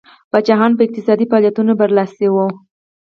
پاچاهان 0.31 0.71
په 0.75 0.81
اقتصادي 0.85 1.25
فعالیتونو 1.29 1.71
برلاسي 1.81 2.27
وو. 2.31 2.47